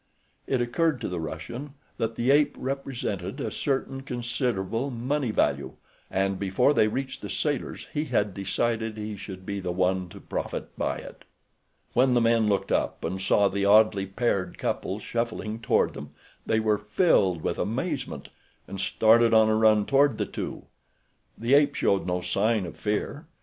[0.47, 5.73] It occurred to the Russian that the ape represented a certain considerable money value,
[6.09, 10.19] and before they reached the sailors he had decided he should be the one to
[10.19, 11.23] profit by it.
[11.93, 16.15] When the men looked up and saw the oddly paired couple shuffling toward them
[16.47, 18.29] they were filled with amazement,
[18.67, 20.63] and started on a run toward the two.
[21.37, 23.27] The ape showed no sign of fear.